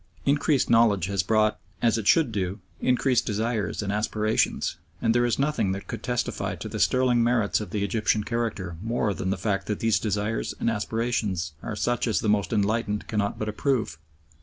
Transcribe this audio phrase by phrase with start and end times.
[0.25, 5.37] Increased knowledge has brought, as it should do, increased desires and aspirations, and there is
[5.37, 9.37] nothing that could testify to the sterling merits of the Egyptian character more than the
[9.37, 13.99] fact that these desires and aspirations are such as the most enlightened cannot but approve.